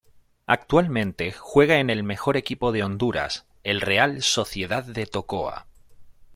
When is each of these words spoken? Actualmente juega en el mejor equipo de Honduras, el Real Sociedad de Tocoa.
Actualmente 0.47 1.31
juega 1.31 1.77
en 1.79 1.91
el 1.91 2.03
mejor 2.03 2.35
equipo 2.35 2.71
de 2.71 2.81
Honduras, 2.81 3.45
el 3.63 3.81
Real 3.81 4.23
Sociedad 4.23 4.83
de 4.83 5.05
Tocoa. 5.05 5.67